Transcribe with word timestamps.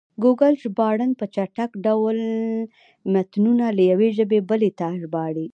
ګوګل 0.23 0.53
ژباړن 0.63 1.11
په 1.19 1.25
چټک 1.33 1.71
ډول 1.85 2.17
متنونه 3.13 3.65
له 3.77 3.83
یوې 3.91 4.09
ژبې 4.17 4.39
بلې 4.49 4.71
ته 4.79 4.87
ژباړي. 5.01 5.47